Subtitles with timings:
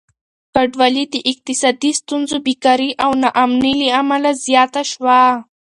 [0.53, 5.21] کډوالي د اقتصادي ستونزو، بېکاري او ناامني له امله زياته شوه.